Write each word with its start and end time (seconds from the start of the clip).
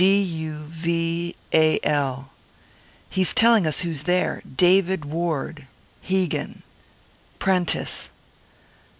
D 0.01 0.05
u 0.19 0.63
v 0.63 1.35
a 1.53 1.79
l. 1.83 2.31
He's 3.07 3.33
telling 3.35 3.67
us 3.67 3.81
who's 3.81 4.01
there. 4.01 4.41
David 4.55 5.05
Ward. 5.05 5.67
Hegan. 6.01 6.63
Prentice." 7.37 8.09